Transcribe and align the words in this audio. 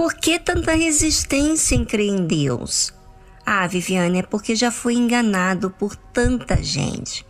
Por 0.00 0.14
que 0.14 0.38
tanta 0.38 0.72
resistência 0.72 1.74
em 1.74 1.84
crer 1.84 2.08
em 2.08 2.26
Deus? 2.26 2.90
Ah, 3.44 3.66
Viviane, 3.66 4.20
é 4.20 4.22
porque 4.22 4.56
já 4.56 4.70
fui 4.70 4.94
enganado 4.94 5.68
por 5.68 5.94
tanta 5.94 6.62
gente. 6.62 7.26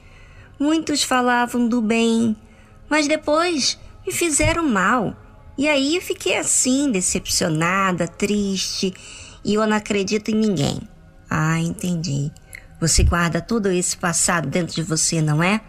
Muitos 0.57 1.03
falavam 1.03 1.67
do 1.67 1.83
bem, 1.83 2.37
mas 2.89 3.09
depois 3.09 3.77
me 4.07 4.13
fizeram 4.13 4.69
mal. 4.69 5.17
E 5.59 5.69
aí 5.69 5.97
eu 5.97 6.01
fiquei 6.01 6.37
assim, 6.37 6.93
decepcionada, 6.93 8.07
triste, 8.07 8.95
e 9.45 9.55
eu 9.55 9.67
não 9.67 9.77
acredito 9.77 10.31
em 10.31 10.37
ninguém. 10.37 10.81
Ah, 11.29 11.59
entendi. 11.59 12.31
Você 12.81 13.03
guarda 13.03 13.41
todo 13.41 13.69
esse 13.69 13.97
passado 13.97 14.49
dentro 14.49 14.77
de 14.77 14.85
você, 14.85 15.21
não 15.21 15.43
é? 15.43 15.61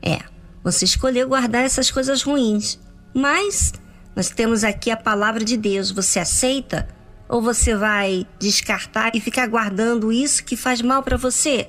É, 0.00 0.20
você 0.62 0.84
escolheu 0.84 1.26
guardar 1.26 1.64
essas 1.64 1.90
coisas 1.90 2.22
ruins. 2.22 2.78
Mas 3.12 3.72
nós 4.16 4.30
temos 4.30 4.64
aqui 4.64 4.90
a 4.90 4.96
palavra 4.96 5.44
de 5.44 5.58
Deus. 5.58 5.90
Você 5.90 6.18
aceita? 6.18 6.88
Ou 7.28 7.42
você 7.42 7.76
vai 7.76 8.26
descartar 8.38 9.14
e 9.14 9.20
ficar 9.20 9.46
guardando 9.46 10.10
isso 10.10 10.42
que 10.42 10.56
faz 10.56 10.80
mal 10.80 11.02
para 11.02 11.18
você? 11.18 11.68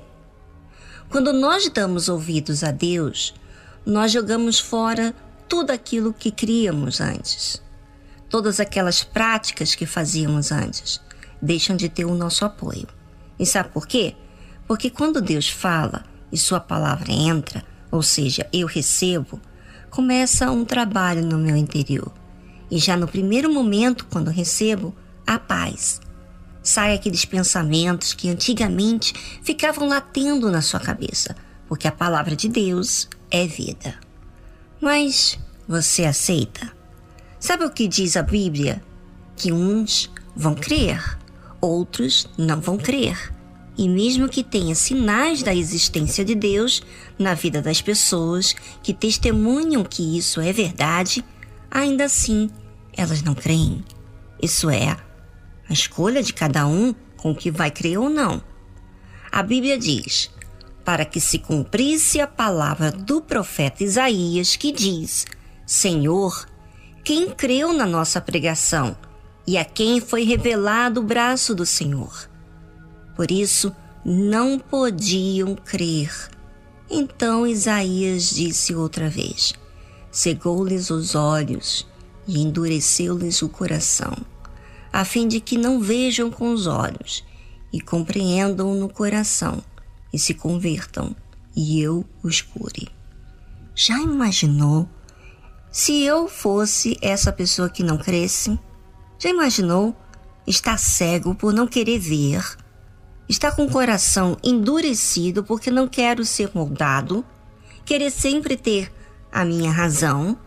Quando 1.10 1.34
nós 1.34 1.68
damos 1.68 2.08
ouvidos 2.08 2.64
a 2.64 2.72
Deus, 2.72 3.34
nós 3.86 4.14
jogamos 4.14 4.62
fora 4.62 5.14
tudo 5.50 5.72
aquilo 5.72 6.14
que 6.14 6.32
criamos 6.32 7.02
antes. 7.02 7.62
Todas 8.30 8.62
aquelas 8.62 9.04
práticas 9.04 9.76
que 9.76 9.86
fazíamos 9.86 10.50
antes 10.50 11.02
deixam 11.42 11.76
de 11.76 11.90
ter 11.90 12.06
o 12.06 12.16
nosso 12.16 12.45
apoio. 12.45 12.88
E 13.38 13.45
sabe 13.45 13.70
por 13.70 13.86
quê? 13.86 14.16
Porque 14.66 14.90
quando 14.90 15.22
Deus 15.22 15.50
fala 15.50 16.06
e 16.32 16.38
Sua 16.38 16.62
palavra 16.62 17.12
entra, 17.12 17.62
ou 17.92 18.02
seja, 18.02 18.48
eu 18.54 18.68
recebo, 18.68 19.42
começa 19.90 20.50
um 20.50 20.64
trabalho 20.64 21.26
no 21.26 21.38
meu 21.38 21.56
interior. 21.56 22.12
E 22.70 22.78
já 22.78 22.97
no 22.97 23.08
primeiro 23.08 23.53
momento, 23.53 24.05
quando 24.09 24.30
recebo, 24.30 24.94
a 25.25 25.39
paz. 25.39 26.02
Sai 26.61 26.94
aqueles 26.94 27.23
pensamentos 27.25 28.14
que 28.14 28.30
antigamente 28.30 29.14
ficavam 29.42 29.88
latendo 29.88 30.52
na 30.52 30.61
sua 30.61 30.80
cabeça, 30.80 31.36
porque 31.67 31.88
a 31.88 31.92
palavra 31.92 32.36
de 32.36 32.50
Deus 32.50 33.08
é 33.31 33.47
vida. 33.47 33.95
Mas 34.81 35.39
você 35.67 36.05
aceita? 36.05 36.72
Sabe 37.39 37.66
o 37.66 37.69
que 37.69 37.88
diz 37.88 38.17
a 38.17 38.22
Bíblia? 38.22 38.81
Que 39.36 39.52
uns 39.52 40.09
vão 40.36 40.55
crer, 40.55 41.17
outros 41.61 42.27
não 42.38 42.59
vão 42.59 42.77
crer. 42.77 43.33
E 43.77 43.88
mesmo 43.88 44.27
que 44.27 44.44
tenha 44.44 44.73
sinais 44.73 45.44
da 45.44 45.53
existência 45.53 46.25
de 46.25 46.33
Deus 46.33 46.81
na 47.17 47.33
vida 47.33 47.61
das 47.61 47.81
pessoas 47.81 48.55
que 48.81 48.94
testemunham 48.94 49.83
que 49.83 50.17
isso 50.17 50.42
é 50.42 50.52
verdade, 50.52 51.23
ainda 51.70 52.06
assim 52.06 52.50
elas 52.94 53.22
não 53.22 53.36
creem. 53.36 53.84
Isso 54.42 54.70
é 54.70 54.98
a 55.70 55.73
escolha 55.73 56.23
de 56.23 56.34
cada 56.34 56.66
um 56.66 56.94
com 57.16 57.32
o 57.32 57.36
que 57.36 57.52
vai 57.52 57.70
crer 57.70 58.00
ou 58.00 58.10
não. 58.10 58.42
A 59.32 59.44
Bíblia 59.44 59.78
diz: 59.78 60.32
para 60.88 61.04
que 61.04 61.20
se 61.20 61.38
cumprisse 61.40 62.22
a 62.22 62.26
palavra 62.26 62.92
do 62.92 63.22
profeta 63.22 63.84
Isaías, 63.84 64.56
que 64.56 64.72
diz: 64.72 65.26
Senhor, 65.66 66.48
quem 67.04 67.30
creu 67.30 67.73
na 67.73 67.86
nossa 67.86 68.22
pregação 68.22 68.98
e 69.45 69.58
a 69.58 69.66
quem 69.66 70.00
foi 70.00 70.23
revelado 70.23 71.02
o 71.02 71.04
braço 71.04 71.54
do 71.54 71.66
Senhor? 71.66 72.30
Por 73.16 73.32
isso, 73.32 73.76
não 74.06 74.58
podiam 74.58 75.56
crer. 75.56 76.10
Então 76.90 77.45
Isaías 77.45 78.30
disse 78.30 78.73
outra 78.73 79.10
vez: 79.10 79.54
cegou-lhes 80.11 80.89
os 80.89 81.16
olhos 81.16 81.88
e 82.27 82.41
endureceu-lhes 82.41 83.41
o 83.41 83.50
coração, 83.50 84.14
a 84.91 85.05
fim 85.05 85.27
de 85.27 85.39
que 85.39 85.58
não 85.58 85.80
vejam 85.80 86.30
com 86.30 86.52
os 86.52 86.67
olhos 86.67 87.23
e 87.71 87.80
compreendam 87.80 88.73
no 88.76 88.89
coração 88.89 89.64
e 90.14 90.20
se 90.20 90.33
convertam, 90.33 91.15
e 91.55 91.82
eu 91.82 92.05
os 92.23 92.42
cure. 92.42 92.89
Já 93.76 93.99
imaginou 93.99 94.87
se 95.71 96.02
eu 96.02 96.27
fosse 96.27 96.98
essa 97.02 97.32
pessoa 97.32 97.70
que 97.70 97.83
não 97.83 97.98
cresce? 97.98 98.58
Já 99.20 99.30
imaginou 99.30 99.95
estar 100.48 100.77
cego 100.77 101.36
por 101.36 101.53
não 101.53 101.67
querer 101.67 101.99
ver? 101.99 102.43
Está 103.30 103.52
com 103.52 103.65
o 103.65 103.70
coração 103.70 104.37
endurecido 104.43 105.43
porque 105.43 105.70
não 105.70 105.87
quero 105.87 106.26
ser 106.26 106.49
moldado, 106.55 107.23
querer 107.86 108.09
sempre 108.09 108.55
ter 108.55 108.92
a 109.32 109.45
minha 109.45 109.71
razão. 109.71 110.38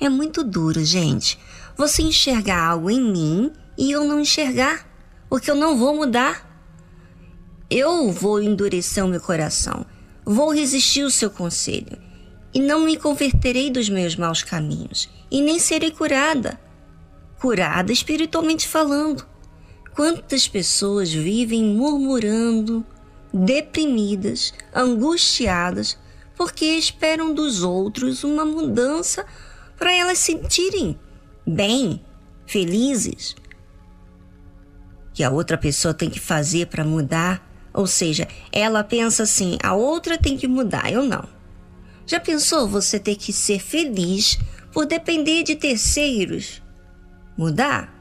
É 0.00 0.08
muito 0.08 0.44
duro, 0.44 0.84
gente, 0.84 1.38
você 1.76 2.02
enxergar 2.02 2.62
algo 2.62 2.90
em 2.90 3.00
mim 3.00 3.52
e 3.76 3.90
eu 3.90 4.04
não 4.04 4.20
enxergar, 4.20 4.86
porque 5.28 5.50
eu 5.50 5.54
não 5.54 5.76
vou 5.76 5.94
mudar. 5.94 6.46
Eu 7.70 8.10
vou 8.10 8.42
endurecer 8.42 9.04
o 9.04 9.08
meu 9.08 9.20
coração, 9.20 9.84
vou 10.24 10.52
resistir 10.52 11.02
o 11.02 11.10
seu 11.10 11.30
conselho 11.30 11.98
e 12.54 12.60
não 12.60 12.84
me 12.84 12.96
converterei 12.96 13.70
dos 13.70 13.88
meus 13.88 14.16
maus 14.16 14.42
caminhos 14.42 15.08
e 15.30 15.42
nem 15.42 15.58
serei 15.58 15.90
curada. 15.90 16.58
Curada 17.38 17.92
espiritualmente 17.92 18.66
falando 18.66 19.26
Quantas 19.98 20.46
pessoas 20.46 21.12
vivem 21.12 21.74
murmurando, 21.74 22.86
deprimidas, 23.34 24.54
angustiadas, 24.72 25.98
porque 26.38 26.64
esperam 26.64 27.34
dos 27.34 27.64
outros 27.64 28.22
uma 28.22 28.44
mudança 28.44 29.26
para 29.76 29.92
elas 29.92 30.18
sentirem 30.18 30.96
bem, 31.44 32.00
felizes. 32.46 33.34
Que 35.12 35.24
a 35.24 35.30
outra 35.30 35.58
pessoa 35.58 35.92
tem 35.92 36.08
que 36.08 36.20
fazer 36.20 36.68
para 36.68 36.84
mudar, 36.84 37.44
ou 37.74 37.88
seja, 37.88 38.28
ela 38.52 38.84
pensa 38.84 39.24
assim: 39.24 39.58
a 39.60 39.74
outra 39.74 40.16
tem 40.16 40.36
que 40.36 40.46
mudar, 40.46 40.92
eu 40.92 41.02
não. 41.02 41.28
Já 42.06 42.20
pensou 42.20 42.68
você 42.68 43.00
ter 43.00 43.16
que 43.16 43.32
ser 43.32 43.58
feliz 43.58 44.38
por 44.72 44.86
depender 44.86 45.42
de 45.42 45.56
terceiros? 45.56 46.62
Mudar? 47.36 47.92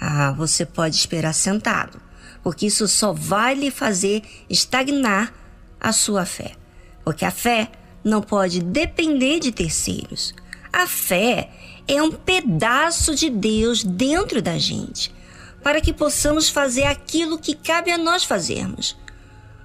Ah, 0.00 0.32
você 0.32 0.66
pode 0.66 0.96
esperar 0.96 1.32
sentado, 1.32 2.02
porque 2.42 2.66
isso 2.66 2.88
só 2.88 3.12
vai 3.12 3.54
lhe 3.54 3.70
fazer 3.70 4.22
estagnar 4.50 5.32
a 5.80 5.92
sua 5.92 6.26
fé. 6.26 6.56
Porque 7.04 7.24
a 7.24 7.30
fé 7.30 7.70
não 8.04 8.20
pode 8.20 8.60
depender 8.60 9.40
de 9.40 9.50
terceiros. 9.50 10.34
A 10.72 10.86
fé 10.86 11.50
é 11.88 12.02
um 12.02 12.12
pedaço 12.12 13.14
de 13.14 13.30
Deus 13.30 13.82
dentro 13.82 14.42
da 14.42 14.58
gente, 14.58 15.14
para 15.62 15.80
que 15.80 15.92
possamos 15.92 16.48
fazer 16.48 16.84
aquilo 16.84 17.38
que 17.38 17.54
cabe 17.54 17.90
a 17.90 17.98
nós 17.98 18.24
fazermos. 18.24 18.96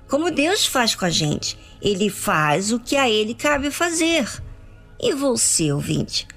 Como 0.08 0.32
Deus 0.32 0.66
faz 0.66 0.96
com 0.96 1.06
a 1.06 1.10
gente, 1.10 1.58
Ele 1.82 2.10
faz 2.10 2.72
o 2.72 2.80
que 2.80 2.96
a 2.96 3.10
Ele 3.10 3.34
cabe 3.34 3.70
fazer. 3.70 4.28
E 5.00 5.14
você, 5.14 5.72
ouvinte, 5.72 6.28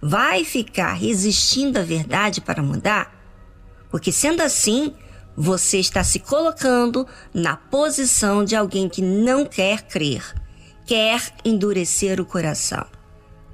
vai 0.00 0.44
ficar 0.44 0.92
resistindo 0.92 1.78
à 1.78 1.82
verdade 1.82 2.40
para 2.40 2.62
mudar? 2.62 3.14
Porque 3.90 4.10
sendo 4.10 4.42
assim, 4.42 4.94
você 5.36 5.78
está 5.78 6.04
se 6.04 6.18
colocando 6.18 7.06
na 7.32 7.56
posição 7.56 8.44
de 8.44 8.54
alguém 8.54 8.88
que 8.88 9.00
não 9.00 9.46
quer 9.46 9.82
crer, 9.82 10.34
quer 10.86 11.32
endurecer 11.44 12.20
o 12.20 12.24
coração. 12.24 12.84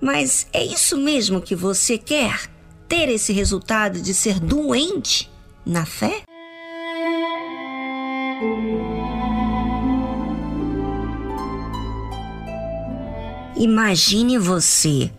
Mas 0.00 0.46
é 0.52 0.64
isso 0.64 0.96
mesmo 0.96 1.40
que 1.40 1.54
você 1.54 1.98
quer? 1.98 2.50
Ter 2.88 3.08
esse 3.08 3.32
resultado 3.32 4.00
de 4.00 4.14
ser 4.14 4.40
doente 4.40 5.30
na 5.64 5.84
fé? 5.84 6.22
Imagine 13.56 14.38
você, 14.38 15.10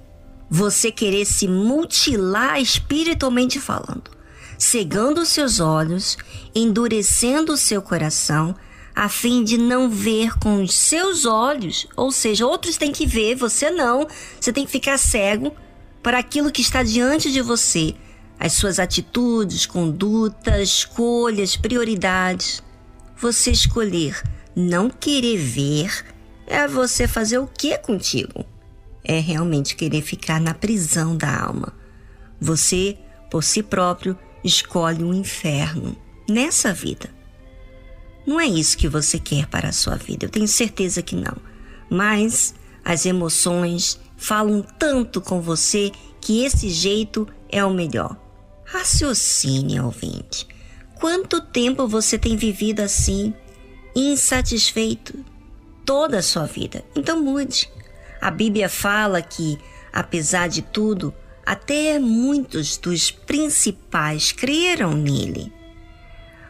você 0.49 0.91
querer 0.91 1.25
se 1.25 1.47
mutilar 1.47 2.59
espiritualmente 2.59 3.59
falando 3.59 4.19
cegando 4.59 5.25
seus 5.25 5.61
olhos, 5.61 6.17
endurecendo 6.53 7.53
o 7.53 7.57
seu 7.57 7.81
coração, 7.81 8.53
a 8.99 9.07
fim 9.07 9.45
de 9.45 9.57
não 9.57 9.89
ver 9.89 10.37
com 10.39 10.61
os 10.61 10.73
seus 10.73 11.25
olhos, 11.25 11.87
ou 11.95 12.11
seja, 12.11 12.45
outros 12.45 12.75
têm 12.75 12.91
que 12.91 13.07
ver, 13.07 13.33
você 13.33 13.71
não. 13.71 14.05
Você 14.37 14.51
tem 14.51 14.65
que 14.65 14.71
ficar 14.73 14.97
cego 14.97 15.55
para 16.03 16.19
aquilo 16.19 16.51
que 16.51 16.61
está 16.61 16.83
diante 16.83 17.31
de 17.31 17.41
você, 17.41 17.95
as 18.37 18.51
suas 18.51 18.77
atitudes, 18.77 19.65
condutas, 19.65 20.67
escolhas, 20.67 21.55
prioridades. 21.55 22.61
Você 23.15 23.51
escolher 23.51 24.21
não 24.53 24.89
querer 24.89 25.37
ver 25.37 26.03
é 26.45 26.67
você 26.67 27.07
fazer 27.07 27.37
o 27.37 27.47
que 27.47 27.77
contigo? 27.77 28.43
É 29.01 29.17
realmente 29.17 29.77
querer 29.77 30.01
ficar 30.01 30.41
na 30.41 30.53
prisão 30.53 31.15
da 31.15 31.41
alma. 31.41 31.71
Você, 32.37 32.97
por 33.31 33.45
si 33.45 33.63
próprio, 33.63 34.19
escolhe 34.43 35.01
o 35.01 35.07
um 35.07 35.13
inferno 35.13 35.95
nessa 36.27 36.73
vida. 36.73 37.17
Não 38.29 38.39
é 38.39 38.45
isso 38.45 38.77
que 38.77 38.87
você 38.87 39.17
quer 39.17 39.47
para 39.47 39.69
a 39.69 39.71
sua 39.71 39.95
vida, 39.95 40.27
eu 40.27 40.29
tenho 40.29 40.47
certeza 40.47 41.01
que 41.01 41.15
não. 41.15 41.35
Mas 41.89 42.53
as 42.85 43.07
emoções 43.07 43.99
falam 44.15 44.61
tanto 44.61 45.19
com 45.19 45.41
você 45.41 45.91
que 46.21 46.45
esse 46.45 46.69
jeito 46.69 47.27
é 47.51 47.65
o 47.65 47.73
melhor. 47.73 48.15
Raciocine, 48.65 49.79
ouvinte. 49.79 50.47
Quanto 50.99 51.41
tempo 51.41 51.87
você 51.87 52.19
tem 52.19 52.37
vivido 52.37 52.81
assim, 52.81 53.33
insatisfeito? 53.95 55.25
Toda 55.83 56.19
a 56.19 56.21
sua 56.21 56.45
vida. 56.45 56.85
Então 56.95 57.23
mude. 57.23 57.67
A 58.21 58.29
Bíblia 58.29 58.69
fala 58.69 59.23
que, 59.23 59.57
apesar 59.91 60.49
de 60.49 60.61
tudo, 60.61 61.11
até 61.43 61.97
muitos 61.97 62.77
dos 62.77 63.09
principais 63.09 64.31
creram 64.31 64.93
nele, 64.93 65.51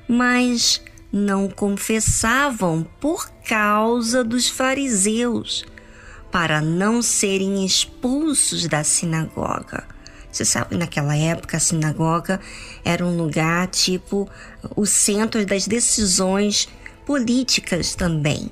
mas 0.10 0.82
não 1.12 1.50
confessavam 1.50 2.86
por 3.00 3.30
causa 3.48 4.24
dos 4.24 4.48
fariseus, 4.48 5.66
para 6.32 6.62
não 6.62 7.02
serem 7.02 7.66
expulsos 7.66 8.68
da 8.68 8.84
sinagoga. 8.84 9.84
Você 10.32 10.46
sabe, 10.46 10.78
naquela 10.78 11.16
época 11.16 11.58
a 11.58 11.60
sinagoga 11.60 12.40
era 12.86 13.04
um 13.04 13.18
lugar 13.18 13.68
tipo 13.68 14.30
o 14.76 14.86
centro 14.86 15.44
das 15.46 15.68
decisões 15.68 16.70
políticas 17.06 17.96
também. 17.96 18.52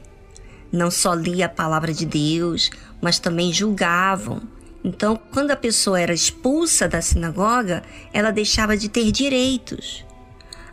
Não 0.71 0.89
só 0.89 1.13
lia 1.13 1.45
a 1.45 1.49
palavra 1.49 1.93
de 1.93 2.05
Deus, 2.05 2.71
mas 2.99 3.19
também 3.19 3.53
julgavam. 3.53 4.41
Então, 4.83 5.19
quando 5.31 5.51
a 5.51 5.55
pessoa 5.55 5.99
era 5.99 6.13
expulsa 6.13 6.87
da 6.87 7.01
sinagoga, 7.01 7.83
ela 8.11 8.31
deixava 8.31 8.75
de 8.75 8.89
ter 8.89 9.11
direitos. 9.11 10.03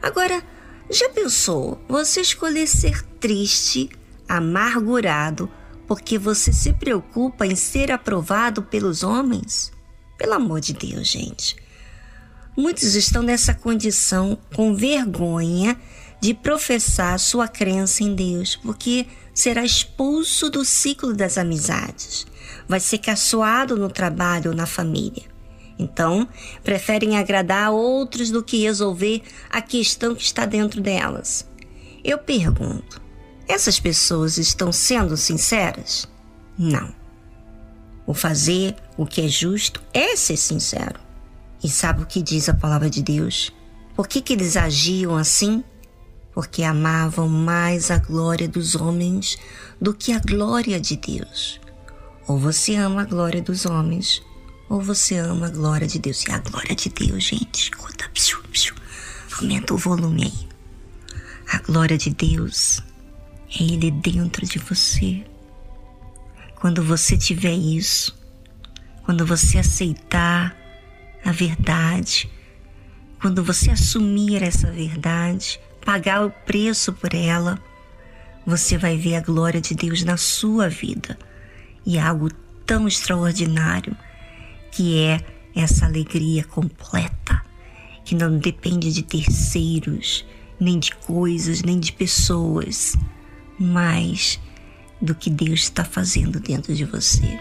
Agora, 0.00 0.42
já 0.90 1.08
pensou 1.08 1.81
você 1.88 2.20
escolher 2.20 2.66
ser 2.66 3.02
triste, 3.19 3.90
amargurado, 4.28 5.50
porque 5.86 6.19
você 6.19 6.52
se 6.52 6.72
preocupa 6.72 7.46
em 7.46 7.56
ser 7.56 7.90
aprovado 7.90 8.62
pelos 8.62 9.02
homens? 9.02 9.72
Pelo 10.16 10.34
amor 10.34 10.60
de 10.60 10.72
Deus, 10.72 11.08
gente. 11.08 11.56
Muitos 12.56 12.94
estão 12.94 13.22
nessa 13.22 13.52
condição 13.52 14.38
com 14.54 14.75
vergonha 14.75 15.76
de 16.20 16.32
professar 16.32 17.19
sua 17.19 17.48
crença 17.48 18.02
em 18.02 18.14
Deus, 18.14 18.56
porque 18.56 19.06
será 19.34 19.64
expulso 19.64 20.48
do 20.48 20.64
ciclo 20.64 21.12
das 21.12 21.37
amizades, 21.37 22.26
vai 22.69 22.78
ser 22.78 22.98
caçoado 22.98 23.76
no 23.76 23.90
trabalho 23.90 24.52
ou 24.52 24.56
na 24.56 24.66
família. 24.66 25.33
Então, 25.79 26.29
preferem 26.62 27.17
agradar 27.17 27.69
a 27.69 27.71
outros 27.71 28.31
do 28.31 28.43
que 28.43 28.62
resolver 28.62 29.23
a 29.50 29.61
questão 29.61 30.15
que 30.15 30.23
está 30.23 30.47
dentro 30.47 30.81
delas. 30.81 31.47
Eu 32.03 32.19
pergunto: 32.19 33.00
essas 33.49 33.81
pessoas 33.81 34.38
estão 34.38 34.73
sendo 34.73 35.17
sinceras? 35.17 36.09
Não. 36.56 36.94
O 38.06 38.15
fazer 38.15 38.76
o 38.97 39.06
que 39.06 39.23
é 39.23 39.29
justo 39.29 39.82
é 39.93 40.15
ser 40.17 40.37
sincero. 40.37 41.00
E 41.62 41.69
sabe 41.69 42.03
o 42.03 42.06
que 42.06 42.23
diz 42.23 42.49
a 42.49 42.55
palavra 42.55 42.91
de 42.91 43.03
Deus? 43.03 43.53
Por 43.97 44.06
que, 44.06 44.21
que 44.21 44.35
eles 44.35 44.56
agiam 44.56 45.17
assim? 45.17 45.65
Porque 46.32 46.62
amavam 46.62 47.29
mais 47.29 47.91
a 47.91 47.99
glória 47.99 48.49
dos 48.49 48.75
homens 48.75 49.38
do 49.81 49.94
que 49.94 50.12
a 50.12 50.19
glória 50.19 50.81
de 50.81 50.97
Deus. 50.97 51.61
Ou 52.26 52.38
você 52.38 52.75
ama 52.75 53.03
a 53.03 53.06
glória 53.06 53.41
dos 53.41 53.65
homens, 53.65 54.23
ou 54.69 54.81
você 54.81 55.16
ama 55.16 55.46
a 55.46 55.50
glória 55.50 55.87
de 55.87 55.99
Deus. 55.99 56.25
E 56.25 56.32
a 56.32 56.38
glória 56.38 56.75
de 56.75 56.88
Deus, 56.88 57.25
gente, 57.25 57.55
escuta, 57.55 58.08
psiu, 58.12 58.43
psiu, 58.52 58.75
aumenta 59.38 59.75
o 59.75 59.78
volume 59.78 60.25
aí. 60.25 60.49
A 61.52 61.58
glória 61.58 61.99
de 61.99 62.11
Deus 62.11 62.81
é 63.58 63.62
Ele 63.62 63.90
dentro 63.90 64.46
de 64.46 64.58
você. 64.58 65.25
Quando 66.56 66.82
você 66.82 67.16
tiver 67.16 67.52
isso, 67.52 68.16
quando 69.05 69.26
você 69.26 69.58
aceitar 69.58 70.56
a 71.25 71.31
verdade, 71.31 72.31
quando 73.20 73.44
você 73.44 73.70
assumir 73.70 74.43
essa 74.43 74.70
verdade, 74.70 75.61
pagar 75.84 76.25
o 76.25 76.31
preço 76.31 76.93
por 76.93 77.14
ela, 77.14 77.58
você 78.46 78.76
vai 78.76 78.96
ver 78.96 79.16
a 79.16 79.20
glória 79.20 79.61
de 79.61 79.75
Deus 79.75 80.02
na 80.02 80.16
sua 80.16 80.69
vida. 80.69 81.19
E 81.87 81.99
é 81.99 82.00
algo 82.00 82.31
tão 82.66 82.88
extraordinário 82.88 83.96
que 84.75 84.99
é 84.99 85.21
essa 85.55 85.87
alegria 85.87 86.43
completa, 86.44 87.43
que 88.05 88.15
não 88.15 88.38
depende 88.38 88.93
de 88.93 89.03
terceiros, 89.03 90.26
nem 90.59 90.79
de 90.79 90.93
coisas, 90.97 91.62
nem 91.62 91.79
de 91.79 91.93
pessoas, 91.93 92.97
mas 93.59 94.41
do 95.00 95.15
que 95.15 95.31
Deus 95.31 95.61
está 95.61 95.85
fazendo 95.85 96.41
dentro 96.41 96.75
de 96.75 96.85
você. 96.85 97.38